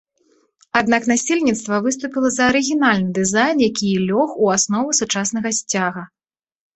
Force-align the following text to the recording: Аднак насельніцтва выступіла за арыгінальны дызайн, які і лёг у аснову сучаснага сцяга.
Аднак 0.79 1.03
насельніцтва 1.11 1.75
выступіла 1.87 2.31
за 2.37 2.43
арыгінальны 2.53 3.11
дызайн, 3.17 3.57
які 3.69 3.85
і 3.91 3.99
лёг 4.07 4.29
у 4.47 4.49
аснову 4.55 4.97
сучаснага 5.01 5.49
сцяга. 5.59 6.03